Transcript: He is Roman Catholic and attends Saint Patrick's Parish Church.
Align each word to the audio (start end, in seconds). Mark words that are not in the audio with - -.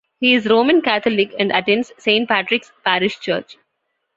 He 0.19 0.33
is 0.33 0.47
Roman 0.49 0.81
Catholic 0.81 1.31
and 1.37 1.51
attends 1.51 1.93
Saint 1.99 2.27
Patrick's 2.27 2.71
Parish 2.83 3.19
Church. 3.19 3.57